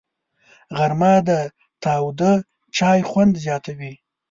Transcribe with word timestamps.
غرمه 0.77 1.13
د 1.29 1.29
تاوده 1.83 2.31
چای 2.77 2.99
خوند 3.09 3.33
زیاتوي 3.43 3.93